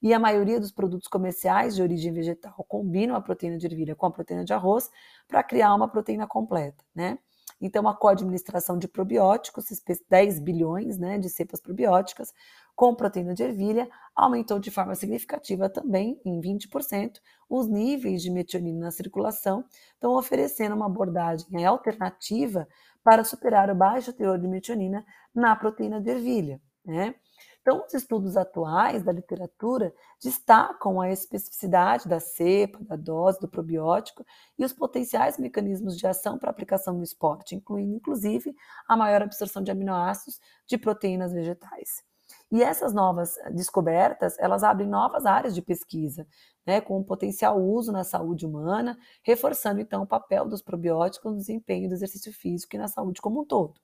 E 0.00 0.14
a 0.14 0.18
maioria 0.18 0.58
dos 0.58 0.72
produtos 0.72 1.06
comerciais 1.06 1.76
de 1.76 1.82
origem 1.82 2.14
vegetal 2.14 2.64
combinam 2.66 3.14
a 3.14 3.20
proteína 3.20 3.58
de 3.58 3.66
ervilha 3.66 3.94
com 3.94 4.06
a 4.06 4.10
proteína 4.10 4.42
de 4.42 4.54
arroz 4.54 4.90
para 5.26 5.42
criar 5.42 5.74
uma 5.74 5.86
proteína 5.86 6.26
completa, 6.26 6.82
né? 6.94 7.18
Então, 7.60 7.86
a 7.86 7.94
co-administração 7.94 8.78
de 8.78 8.88
probióticos, 8.88 9.66
10 10.08 10.38
bilhões 10.38 10.96
né, 10.96 11.18
de 11.18 11.28
cepas 11.28 11.60
probióticas, 11.60 12.32
com 12.78 12.94
proteína 12.94 13.34
de 13.34 13.42
ervilha, 13.42 13.90
aumentou 14.14 14.60
de 14.60 14.70
forma 14.70 14.94
significativa 14.94 15.68
também, 15.68 16.20
em 16.24 16.40
20%, 16.40 17.18
os 17.50 17.66
níveis 17.66 18.22
de 18.22 18.30
metionina 18.30 18.78
na 18.78 18.90
circulação, 18.92 19.64
estão 19.94 20.12
oferecendo 20.12 20.76
uma 20.76 20.86
abordagem 20.86 21.66
alternativa 21.66 22.68
para 23.02 23.24
superar 23.24 23.68
o 23.68 23.74
baixo 23.74 24.12
teor 24.12 24.38
de 24.38 24.46
metionina 24.46 25.04
na 25.34 25.56
proteína 25.56 26.00
de 26.00 26.08
ervilha. 26.08 26.62
Né? 26.84 27.16
Então, 27.60 27.84
os 27.84 27.92
estudos 27.94 28.36
atuais 28.36 29.02
da 29.02 29.10
literatura 29.10 29.92
destacam 30.22 31.00
a 31.00 31.10
especificidade 31.10 32.08
da 32.08 32.20
cepa, 32.20 32.78
da 32.84 32.94
dose 32.94 33.40
do 33.40 33.48
probiótico 33.48 34.24
e 34.56 34.64
os 34.64 34.72
potenciais 34.72 35.36
mecanismos 35.36 35.98
de 35.98 36.06
ação 36.06 36.38
para 36.38 36.48
aplicação 36.48 36.94
no 36.94 37.02
esporte, 37.02 37.56
incluindo, 37.56 37.96
inclusive, 37.96 38.54
a 38.86 38.96
maior 38.96 39.22
absorção 39.22 39.64
de 39.64 39.72
aminoácidos 39.72 40.40
de 40.64 40.78
proteínas 40.78 41.32
vegetais. 41.32 42.06
E 42.50 42.62
essas 42.62 42.94
novas 42.94 43.34
descobertas, 43.52 44.38
elas 44.38 44.62
abrem 44.62 44.88
novas 44.88 45.26
áreas 45.26 45.54
de 45.54 45.60
pesquisa, 45.62 46.26
né, 46.66 46.80
com 46.80 46.98
um 46.98 47.04
potencial 47.04 47.60
uso 47.60 47.92
na 47.92 48.04
saúde 48.04 48.46
humana, 48.46 48.98
reforçando 49.22 49.80
então 49.80 50.02
o 50.02 50.06
papel 50.06 50.46
dos 50.46 50.62
probióticos 50.62 51.32
no 51.32 51.38
desempenho 51.38 51.88
do 51.88 51.94
exercício 51.94 52.32
físico 52.32 52.74
e 52.74 52.78
na 52.78 52.88
saúde 52.88 53.20
como 53.20 53.42
um 53.42 53.44
todo. 53.44 53.74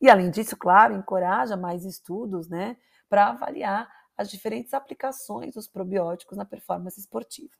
E 0.00 0.10
além 0.10 0.30
disso, 0.30 0.56
claro, 0.56 0.94
encoraja 0.94 1.56
mais 1.56 1.84
estudos, 1.84 2.48
né, 2.48 2.76
para 3.08 3.28
avaliar 3.30 3.88
as 4.16 4.30
diferentes 4.30 4.74
aplicações 4.74 5.54
dos 5.54 5.68
probióticos 5.68 6.36
na 6.38 6.44
performance 6.44 7.00
esportiva. 7.00 7.52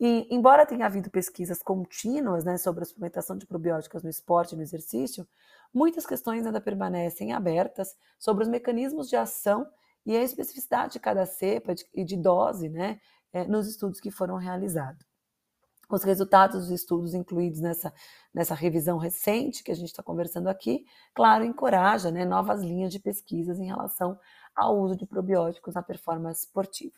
E, 0.00 0.28
embora 0.30 0.64
tenha 0.64 0.86
havido 0.86 1.10
pesquisas 1.10 1.60
contínuas 1.60 2.44
né, 2.44 2.56
sobre 2.56 2.82
a 2.82 2.86
suplementação 2.86 3.36
de 3.36 3.46
probióticos 3.46 4.02
no 4.02 4.08
esporte 4.08 4.52
e 4.52 4.56
no 4.56 4.62
exercício, 4.62 5.26
muitas 5.74 6.06
questões 6.06 6.46
ainda 6.46 6.60
permanecem 6.60 7.32
abertas 7.32 7.96
sobre 8.18 8.44
os 8.44 8.48
mecanismos 8.48 9.08
de 9.08 9.16
ação 9.16 9.66
e 10.06 10.16
a 10.16 10.22
especificidade 10.22 10.94
de 10.94 11.00
cada 11.00 11.26
cepa 11.26 11.74
e 11.92 12.04
de 12.04 12.16
dose 12.16 12.68
né, 12.68 13.00
é, 13.32 13.44
nos 13.44 13.68
estudos 13.68 14.00
que 14.00 14.10
foram 14.10 14.36
realizados. 14.36 15.04
Os 15.90 16.04
resultados 16.04 16.60
dos 16.60 16.70
estudos 16.70 17.14
incluídos 17.14 17.60
nessa, 17.60 17.92
nessa 18.32 18.54
revisão 18.54 18.98
recente 18.98 19.64
que 19.64 19.72
a 19.72 19.74
gente 19.74 19.88
está 19.88 20.02
conversando 20.02 20.48
aqui, 20.48 20.84
claro, 21.14 21.44
encoraja 21.44 22.10
né, 22.10 22.24
novas 22.24 22.60
linhas 22.60 22.92
de 22.92 23.00
pesquisas 23.00 23.58
em 23.58 23.66
relação 23.66 24.18
ao 24.54 24.78
uso 24.78 24.96
de 24.96 25.06
probióticos 25.06 25.74
na 25.74 25.82
performance 25.82 26.42
esportiva. 26.44 26.94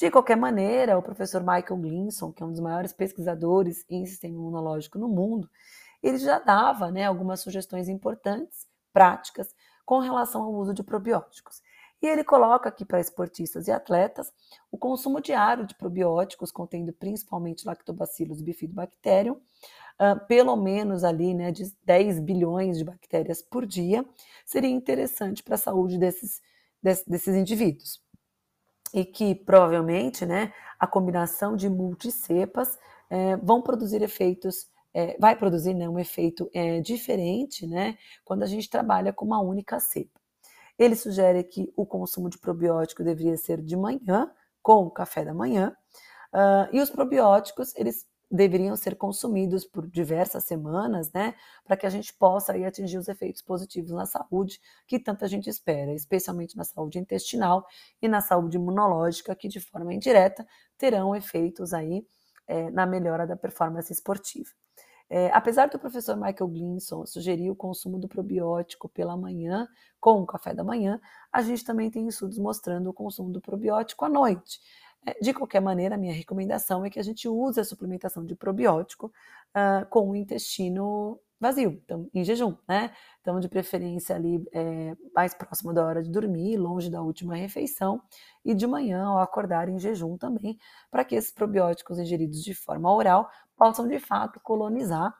De 0.00 0.10
qualquer 0.10 0.34
maneira, 0.34 0.96
o 0.96 1.02
professor 1.02 1.42
Michael 1.42 1.76
Glinson, 1.76 2.32
que 2.32 2.42
é 2.42 2.46
um 2.46 2.50
dos 2.50 2.58
maiores 2.58 2.90
pesquisadores 2.90 3.84
em 3.86 4.06
sistema 4.06 4.34
imunológico 4.34 4.98
no 4.98 5.06
mundo, 5.06 5.46
ele 6.02 6.16
já 6.16 6.38
dava 6.38 6.90
né, 6.90 7.04
algumas 7.04 7.40
sugestões 7.40 7.86
importantes, 7.86 8.66
práticas, 8.94 9.54
com 9.84 9.98
relação 9.98 10.42
ao 10.42 10.54
uso 10.54 10.72
de 10.72 10.82
probióticos. 10.82 11.60
E 12.00 12.06
ele 12.06 12.24
coloca 12.24 12.66
aqui 12.66 12.82
para 12.82 12.98
esportistas 12.98 13.68
e 13.68 13.70
atletas 13.70 14.32
o 14.72 14.78
consumo 14.78 15.20
diário 15.20 15.66
de 15.66 15.74
probióticos, 15.74 16.50
contendo 16.50 16.94
principalmente 16.94 17.66
lactobacillus 17.66 18.40
bifidobacterium, 18.40 19.34
uh, 19.34 20.26
pelo 20.26 20.56
menos 20.56 21.04
ali, 21.04 21.34
né, 21.34 21.52
de 21.52 21.70
10 21.84 22.20
bilhões 22.20 22.78
de 22.78 22.84
bactérias 22.84 23.42
por 23.42 23.66
dia, 23.66 24.02
seria 24.46 24.70
interessante 24.70 25.42
para 25.42 25.56
a 25.56 25.58
saúde 25.58 25.98
desses, 25.98 26.40
desses 26.82 27.36
indivíduos. 27.36 28.00
E 28.92 29.04
que 29.04 29.34
provavelmente, 29.34 30.26
né, 30.26 30.52
a 30.78 30.86
combinação 30.86 31.56
de 31.56 31.68
multicepas 31.68 32.78
é, 33.08 33.36
vão 33.36 33.62
produzir 33.62 34.02
efeitos 34.02 34.68
é, 34.92 35.16
vai 35.18 35.36
produzir 35.36 35.74
né, 35.74 35.88
um 35.88 35.98
efeito 35.98 36.50
é, 36.52 36.80
diferente 36.80 37.66
né, 37.66 37.96
quando 38.24 38.42
a 38.42 38.46
gente 38.46 38.68
trabalha 38.68 39.12
com 39.12 39.24
uma 39.24 39.40
única 39.40 39.78
cepa. 39.78 40.20
Ele 40.78 40.96
sugere 40.96 41.44
que 41.44 41.72
o 41.76 41.84
consumo 41.86 42.28
de 42.28 42.38
probiótico 42.38 43.04
deveria 43.04 43.36
ser 43.36 43.60
de 43.60 43.76
manhã, 43.76 44.30
com 44.62 44.84
o 44.84 44.90
café 44.90 45.24
da 45.24 45.34
manhã, 45.34 45.74
uh, 46.34 46.74
e 46.74 46.80
os 46.80 46.90
probióticos 46.90 47.74
eles 47.76 48.06
deveriam 48.30 48.76
ser 48.76 48.96
consumidos 48.96 49.64
por 49.64 49.86
diversas 49.86 50.44
semanas, 50.44 51.10
né, 51.12 51.34
para 51.64 51.76
que 51.76 51.84
a 51.84 51.90
gente 51.90 52.14
possa 52.14 52.52
aí, 52.52 52.64
atingir 52.64 52.96
os 52.96 53.08
efeitos 53.08 53.42
positivos 53.42 53.90
na 53.90 54.06
saúde 54.06 54.60
que 54.86 54.98
tanta 54.98 55.26
gente 55.26 55.50
espera, 55.50 55.92
especialmente 55.92 56.56
na 56.56 56.64
saúde 56.64 56.98
intestinal 56.98 57.66
e 58.00 58.06
na 58.06 58.20
saúde 58.20 58.56
imunológica, 58.56 59.34
que 59.34 59.48
de 59.48 59.58
forma 59.60 59.92
indireta 59.92 60.46
terão 60.78 61.14
efeitos 61.16 61.72
aí 61.74 62.06
é, 62.46 62.70
na 62.70 62.86
melhora 62.86 63.26
da 63.26 63.36
performance 63.36 63.92
esportiva. 63.92 64.50
É, 65.12 65.28
apesar 65.32 65.68
do 65.68 65.76
professor 65.76 66.14
Michael 66.14 66.46
Glinson 66.46 67.04
sugerir 67.04 67.50
o 67.50 67.56
consumo 67.56 67.98
do 67.98 68.06
probiótico 68.06 68.88
pela 68.88 69.16
manhã, 69.16 69.66
com 69.98 70.22
o 70.22 70.26
café 70.26 70.54
da 70.54 70.62
manhã, 70.62 71.00
a 71.32 71.42
gente 71.42 71.64
também 71.64 71.90
tem 71.90 72.06
estudos 72.06 72.38
mostrando 72.38 72.88
o 72.88 72.92
consumo 72.92 73.28
do 73.30 73.40
probiótico 73.40 74.04
à 74.04 74.08
noite. 74.08 74.60
É, 75.06 75.18
de 75.20 75.32
qualquer 75.32 75.60
maneira, 75.60 75.94
a 75.94 75.98
minha 75.98 76.12
recomendação 76.12 76.84
é 76.84 76.90
que 76.90 76.98
a 76.98 77.02
gente 77.02 77.26
use 77.28 77.58
a 77.58 77.64
suplementação 77.64 78.24
de 78.24 78.34
probiótico 78.34 79.12
uh, 79.56 79.86
com 79.88 80.10
o 80.10 80.16
intestino 80.16 81.18
vazio, 81.40 81.80
então, 81.82 82.06
em 82.12 82.22
jejum, 82.22 82.54
né? 82.68 82.92
Então, 83.22 83.40
de 83.40 83.48
preferência 83.48 84.14
ali 84.14 84.46
é, 84.52 84.94
mais 85.14 85.32
próximo 85.32 85.72
da 85.72 85.82
hora 85.82 86.02
de 86.02 86.10
dormir, 86.10 86.58
longe 86.58 86.90
da 86.90 87.00
última 87.00 87.34
refeição, 87.34 88.02
e 88.44 88.54
de 88.54 88.66
manhã 88.66 89.06
ao 89.06 89.20
acordar 89.20 89.66
em 89.70 89.78
jejum 89.78 90.18
também, 90.18 90.58
para 90.90 91.02
que 91.02 91.14
esses 91.14 91.30
probióticos 91.30 91.98
ingeridos 91.98 92.44
de 92.44 92.52
forma 92.52 92.92
oral 92.94 93.30
possam 93.56 93.88
de 93.88 93.98
fato 93.98 94.38
colonizar 94.40 95.14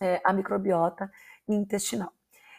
é, 0.00 0.20
a 0.24 0.32
microbiota 0.32 1.10
intestinal. 1.48 2.12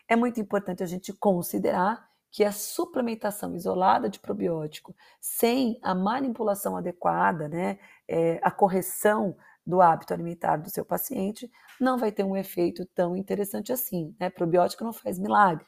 É 0.05 0.17
muito 0.17 0.41
importante 0.41 0.83
a 0.83 0.85
gente 0.85 1.13
considerar 1.13 2.05
que 2.33 2.43
a 2.43 2.51
suplementação 2.51 3.55
isolada 3.55 4.09
de 4.09 4.19
probiótico, 4.19 4.95
sem 5.21 5.79
a 5.83 5.93
manipulação 5.93 6.75
adequada, 6.75 7.47
né, 7.47 7.77
é, 8.07 8.39
a 8.41 8.49
correção 8.49 9.37
do 9.63 9.79
hábito 9.79 10.15
alimentar 10.15 10.57
do 10.57 10.67
seu 10.67 10.83
paciente, 10.83 11.49
não 11.79 11.95
vai 11.95 12.11
ter 12.11 12.23
um 12.23 12.35
efeito 12.35 12.87
tão 12.87 13.15
interessante 13.15 13.71
assim. 13.71 14.15
Né? 14.19 14.31
Probiótico 14.31 14.83
não 14.83 14.91
faz 14.91 15.19
milagre, 15.19 15.63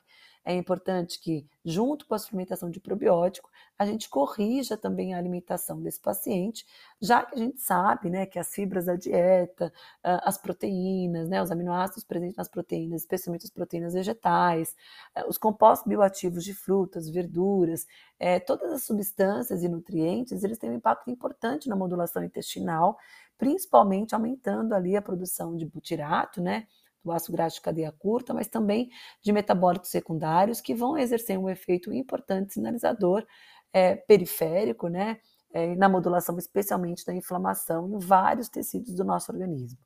é 0.45 0.53
importante 0.53 1.19
que, 1.19 1.47
junto 1.65 2.05
com 2.05 2.13
a 2.13 2.19
suplementação 2.19 2.69
de 2.69 2.79
probiótico, 2.79 3.49
a 3.77 3.85
gente 3.85 4.07
corrija 4.07 4.77
também 4.77 5.13
a 5.13 5.17
alimentação 5.17 5.81
desse 5.81 5.99
paciente, 5.99 6.65
já 7.01 7.25
que 7.25 7.33
a 7.33 7.37
gente 7.37 7.59
sabe 7.59 8.11
né, 8.11 8.27
que 8.27 8.37
as 8.37 8.53
fibras 8.53 8.85
da 8.85 8.95
dieta, 8.95 9.73
as 10.03 10.37
proteínas, 10.37 11.27
né, 11.27 11.41
os 11.41 11.51
aminoácidos 11.51 12.03
presentes 12.03 12.37
nas 12.37 12.47
proteínas, 12.47 13.01
especialmente 13.01 13.45
as 13.45 13.49
proteínas 13.49 13.93
vegetais, 13.93 14.75
eh, 15.15 15.25
os 15.27 15.37
compostos 15.37 15.87
bioativos 15.87 16.43
de 16.43 16.53
frutas, 16.53 17.09
verduras, 17.09 17.87
é, 18.19 18.39
todas 18.39 18.71
as 18.71 18.83
substâncias 18.83 19.63
e 19.63 19.67
nutrientes, 19.67 20.43
eles 20.43 20.59
têm 20.59 20.69
um 20.69 20.75
impacto 20.75 21.09
importante 21.09 21.67
na 21.67 21.75
modulação 21.75 22.23
intestinal, 22.23 22.97
principalmente 23.37 24.13
aumentando 24.13 24.73
ali 24.73 24.95
a 24.95 25.01
produção 25.01 25.57
de 25.57 25.65
butirato, 25.65 26.41
né, 26.41 26.67
do 27.05 27.11
ácido 27.11 27.33
graxo 27.33 27.57
de 27.57 27.61
cadeia 27.61 27.91
curta, 27.91 28.33
mas 28.33 28.47
também 28.47 28.89
de 29.21 29.31
metabólitos 29.31 29.91
secundários 29.91 30.59
que 30.59 30.73
vão 30.73 30.97
exercer 30.97 31.37
um 31.37 31.47
efeito 31.47 31.93
importante 31.93 32.53
sinalizador 32.53 33.25
é, 33.71 33.95
periférico, 33.95 34.87
né, 34.87 35.19
é, 35.53 35.75
na 35.75 35.87
modulação 35.87 36.37
especialmente 36.37 37.05
da 37.05 37.13
inflamação 37.13 37.87
em 37.87 37.99
vários 37.99 38.49
tecidos 38.49 38.95
do 38.95 39.05
nosso 39.05 39.31
organismo. 39.31 39.77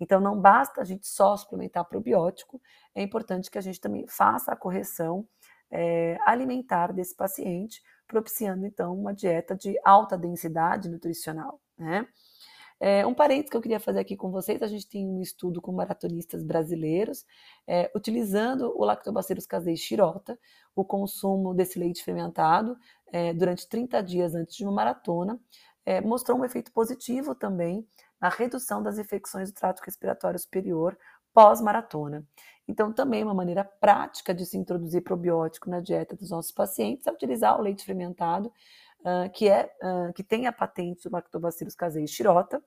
Então, 0.00 0.18
não 0.18 0.40
basta 0.40 0.80
a 0.80 0.84
gente 0.84 1.06
só 1.06 1.36
suplementar 1.36 1.84
probiótico, 1.84 2.60
é 2.94 3.02
importante 3.02 3.50
que 3.50 3.58
a 3.58 3.60
gente 3.60 3.80
também 3.80 4.06
faça 4.08 4.50
a 4.50 4.56
correção 4.56 5.28
é, 5.70 6.16
alimentar 6.26 6.92
desse 6.92 7.14
paciente, 7.14 7.82
propiciando 8.08 8.66
então 8.66 8.94
uma 8.98 9.14
dieta 9.14 9.54
de 9.54 9.78
alta 9.84 10.18
densidade 10.18 10.88
nutricional, 10.88 11.60
né? 11.78 12.06
É, 12.84 13.06
um 13.06 13.14
parênteses 13.14 13.48
que 13.48 13.56
eu 13.56 13.60
queria 13.60 13.78
fazer 13.78 14.00
aqui 14.00 14.16
com 14.16 14.32
vocês, 14.32 14.60
a 14.60 14.66
gente 14.66 14.88
tem 14.88 15.06
um 15.06 15.22
estudo 15.22 15.62
com 15.62 15.70
maratonistas 15.70 16.42
brasileiros, 16.42 17.24
é, 17.64 17.88
utilizando 17.94 18.76
o 18.76 18.84
Lactobacillus 18.84 19.46
casei 19.46 19.76
xirota, 19.76 20.36
o 20.74 20.84
consumo 20.84 21.54
desse 21.54 21.78
leite 21.78 22.02
fermentado 22.02 22.76
é, 23.12 23.32
durante 23.32 23.68
30 23.68 24.02
dias 24.02 24.34
antes 24.34 24.56
de 24.56 24.64
uma 24.64 24.72
maratona, 24.72 25.38
é, 25.86 26.00
mostrou 26.00 26.36
um 26.36 26.44
efeito 26.44 26.72
positivo 26.72 27.36
também 27.36 27.86
na 28.20 28.28
redução 28.28 28.82
das 28.82 28.98
infecções 28.98 29.52
do 29.52 29.54
trato 29.54 29.80
respiratório 29.84 30.40
superior 30.40 30.98
pós-maratona. 31.32 32.26
Então, 32.66 32.92
também 32.92 33.22
uma 33.22 33.32
maneira 33.32 33.62
prática 33.62 34.34
de 34.34 34.44
se 34.44 34.58
introduzir 34.58 35.04
probiótico 35.04 35.70
na 35.70 35.78
dieta 35.78 36.16
dos 36.16 36.30
nossos 36.30 36.50
pacientes 36.50 37.06
é 37.06 37.12
utilizar 37.12 37.56
o 37.56 37.62
leite 37.62 37.84
fermentado, 37.84 38.52
uh, 39.02 39.30
que, 39.32 39.48
é, 39.48 39.72
uh, 39.82 40.12
que 40.12 40.24
tem 40.24 40.48
a 40.48 40.52
patente 40.52 41.08
do 41.08 41.12
Lactobacillus 41.12 41.76
casei 41.76 42.08
xirota, 42.08 42.62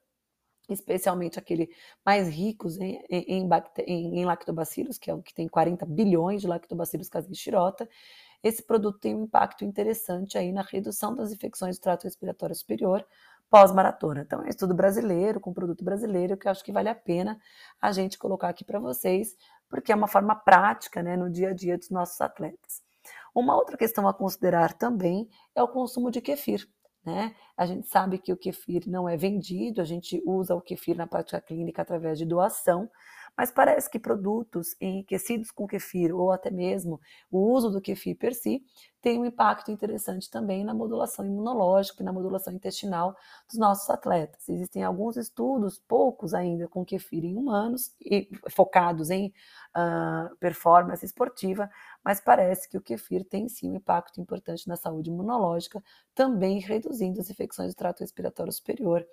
especialmente 0.70 1.40
aquele 1.40 1.70
mais 2.06 2.28
ricos 2.28 2.78
em, 2.78 3.04
em, 3.10 3.48
em, 3.88 4.20
em 4.20 4.26
lactobacilos, 4.26 4.98
que 4.98 5.10
é 5.10 5.14
o 5.14 5.22
que 5.22 5.34
tem 5.34 5.48
40 5.48 5.86
bilhões 5.86 6.42
de 6.42 6.48
lactobacilos 6.48 7.10
casei 7.10 7.34
xirota, 7.34 7.88
esse 8.44 8.62
produto 8.62 9.00
tem 9.00 9.16
um 9.16 9.24
impacto 9.24 9.66
interessante 9.66 10.38
aí 10.38 10.52
na 10.52 10.62
redução 10.62 11.16
das 11.16 11.32
infecções 11.32 11.78
do 11.78 11.82
trato 11.82 12.04
respiratório 12.04 12.56
superior 12.56 13.06
pós-maratona. 13.50 14.22
Então, 14.22 14.44
é 14.44 14.50
estudo 14.50 14.74
brasileiro, 14.74 15.40
com 15.40 15.54
produto 15.54 15.84
brasileiro, 15.84 16.38
que 16.38 16.48
eu 16.48 16.52
acho 16.52 16.64
que 16.64 16.72
vale 16.72 16.90
a 16.90 16.96
pena 16.96 17.40
a 17.82 17.92
gente 17.92 18.18
colocar 18.18 18.50
aqui 18.50 18.64
para 18.64 18.80
vocês, 18.80 19.36
porque 19.70 19.92
é 19.92 19.96
uma 19.96 20.08
forma 20.08 20.36
prática 20.36 21.02
né, 21.02 21.16
no 21.16 21.30
dia 21.30 21.50
a 21.50 21.54
dia 21.54 21.78
dos 21.78 21.90
nossos 21.90 22.20
atletas. 22.22 22.84
Uma 23.34 23.56
outra 23.56 23.78
questão 23.78 24.08
a 24.08 24.14
considerar 24.14 24.74
também 24.74 25.28
é 25.54 25.62
o 25.62 25.68
consumo 25.68 26.10
de 26.12 26.22
kefir. 26.22 26.68
Né? 27.06 27.36
A 27.56 27.66
gente 27.66 27.88
sabe 27.88 28.18
que 28.18 28.34
o 28.34 28.38
kefir 28.38 28.90
não 28.90 29.08
é 29.08 29.16
vendido, 29.16 29.80
a 29.80 29.86
gente 29.86 30.22
usa 30.26 30.56
o 30.56 30.62
kefir 30.62 30.98
na 30.98 31.06
prática 31.06 31.40
clínica 31.40 31.84
através 31.84 32.18
de 32.18 32.26
doação, 32.26 32.90
mas 33.38 33.52
parece 33.52 33.90
que 33.90 34.00
produtos 34.00 34.76
enriquecidos 34.82 35.52
com 35.52 35.68
kefir 35.68 36.16
ou 36.16 36.32
até 36.32 36.50
mesmo 36.50 37.00
o 37.30 37.52
uso 37.54 37.70
do 37.70 37.82
kefir 37.82 38.18
per 38.18 38.34
si 38.34 38.64
tem 39.06 39.20
um 39.20 39.26
impacto 39.26 39.70
interessante 39.70 40.32
também 40.32 40.64
na 40.64 40.74
modulação 40.74 41.24
imunológica 41.24 42.02
e 42.02 42.04
na 42.04 42.12
modulação 42.12 42.52
intestinal 42.52 43.16
dos 43.48 43.56
nossos 43.56 43.88
atletas. 43.88 44.50
Existem 44.50 44.84
alguns 44.84 45.16
estudos, 45.16 45.78
poucos 45.78 46.34
ainda, 46.34 46.68
com 46.68 46.84
kefir 46.84 47.24
em 47.24 47.38
humanos, 47.38 47.94
e 48.02 48.28
focados 48.50 49.12
em 49.12 49.32
uh, 49.78 50.36
performance 50.38 51.06
esportiva, 51.06 51.70
mas 52.04 52.20
parece 52.20 52.68
que 52.68 52.80
o 52.80 52.82
kefir 52.82 53.24
tem 53.24 53.48
sim 53.48 53.70
um 53.70 53.76
impacto 53.76 54.20
importante 54.20 54.68
na 54.68 54.76
saúde 54.76 55.12
imunológica, 55.12 55.84
também 56.16 56.58
reduzindo 56.60 57.22
as 57.22 57.30
infecções 57.30 57.76
do 57.76 57.78
trato 57.78 58.00
respiratório 58.00 58.52
superior 58.52 59.06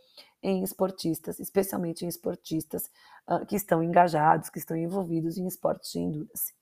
em 0.42 0.62
esportistas, 0.62 1.38
especialmente 1.38 2.02
em 2.02 2.08
esportistas 2.08 2.90
uh, 3.28 3.44
que 3.44 3.56
estão 3.56 3.82
engajados, 3.82 4.48
que 4.48 4.58
estão 4.58 4.74
envolvidos 4.74 5.36
em 5.36 5.46
esportes 5.46 5.92
de 5.92 5.98
endurance. 5.98 6.54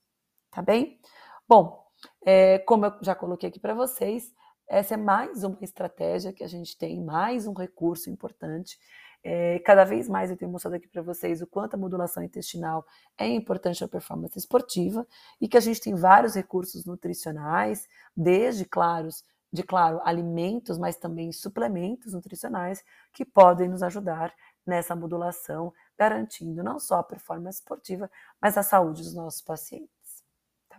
Tá 0.51 0.61
bem? 0.61 0.99
Bom, 1.47 1.90
é, 2.25 2.59
como 2.59 2.85
eu 2.85 2.93
já 3.01 3.15
coloquei 3.15 3.49
aqui 3.49 3.59
para 3.59 3.73
vocês, 3.73 4.33
essa 4.67 4.93
é 4.93 4.97
mais 4.97 5.43
uma 5.43 5.57
estratégia 5.61 6.31
que 6.31 6.43
a 6.43 6.47
gente 6.47 6.77
tem, 6.77 7.03
mais 7.03 7.45
um 7.45 7.53
recurso 7.53 8.09
importante. 8.09 8.79
É, 9.23 9.59
cada 9.59 9.83
vez 9.83 10.09
mais 10.09 10.31
eu 10.31 10.37
tenho 10.37 10.49
mostrado 10.49 10.77
aqui 10.77 10.87
para 10.87 11.01
vocês 11.01 11.41
o 11.41 11.47
quanto 11.47 11.75
a 11.75 11.77
modulação 11.77 12.23
intestinal 12.23 12.85
é 13.17 13.27
importante 13.27 13.81
na 13.81 13.87
performance 13.87 14.37
esportiva 14.37 15.05
e 15.39 15.47
que 15.47 15.57
a 15.57 15.59
gente 15.59 15.79
tem 15.79 15.93
vários 15.93 16.33
recursos 16.35 16.85
nutricionais, 16.85 17.87
desde, 18.15 18.65
claros, 18.65 19.23
de 19.53 19.61
claro, 19.61 19.99
alimentos, 20.05 20.77
mas 20.77 20.95
também 20.95 21.31
suplementos 21.31 22.13
nutricionais 22.13 22.83
que 23.13 23.25
podem 23.25 23.67
nos 23.67 23.83
ajudar 23.83 24.33
nessa 24.65 24.95
modulação, 24.95 25.73
garantindo 25.97 26.63
não 26.63 26.79
só 26.79 26.99
a 26.99 27.03
performance 27.03 27.59
esportiva, 27.59 28.09
mas 28.41 28.57
a 28.57 28.63
saúde 28.63 29.03
dos 29.03 29.13
nossos 29.13 29.41
pacientes. 29.41 30.00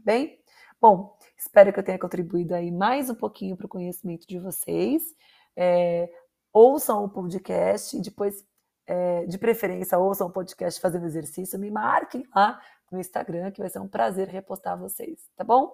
Bem? 0.04 0.36
Bom, 0.80 1.16
espero 1.38 1.72
que 1.72 1.78
eu 1.78 1.84
tenha 1.84 1.98
contribuído 1.98 2.56
aí 2.56 2.72
mais 2.72 3.08
um 3.08 3.14
pouquinho 3.14 3.56
para 3.56 3.66
o 3.66 3.68
conhecimento 3.68 4.26
de 4.26 4.36
vocês. 4.36 5.14
É, 5.54 6.10
ouçam 6.52 7.04
o 7.04 7.08
podcast 7.08 7.96
e 7.96 8.00
depois, 8.00 8.44
é, 8.84 9.24
de 9.26 9.38
preferência, 9.38 9.96
ouçam 9.96 10.26
o 10.26 10.32
podcast 10.32 10.80
fazendo 10.80 11.06
exercício. 11.06 11.56
Me 11.56 11.70
marquem 11.70 12.26
lá 12.34 12.60
no 12.90 12.98
Instagram, 12.98 13.52
que 13.52 13.60
vai 13.60 13.70
ser 13.70 13.78
um 13.78 13.86
prazer 13.86 14.26
repostar 14.26 14.76
vocês, 14.76 15.30
tá 15.36 15.44
bom? 15.44 15.72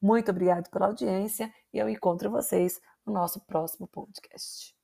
Muito 0.00 0.30
obrigado 0.30 0.68
pela 0.68 0.86
audiência 0.86 1.50
e 1.72 1.78
eu 1.78 1.88
encontro 1.88 2.30
vocês 2.30 2.82
no 3.06 3.14
nosso 3.14 3.40
próximo 3.46 3.88
podcast. 3.88 4.74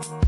Música 0.00 0.27